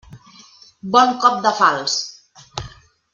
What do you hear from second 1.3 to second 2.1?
de falç!